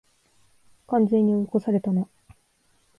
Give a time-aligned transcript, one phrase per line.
[0.87, 2.07] 完全に追い越されたな